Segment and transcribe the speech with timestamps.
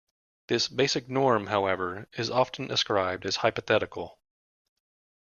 [0.47, 4.17] This "basic norm", however, is often ascribed as hypothetical.